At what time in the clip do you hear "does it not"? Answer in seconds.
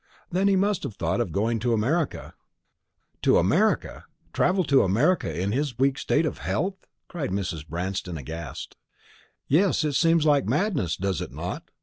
10.97-11.69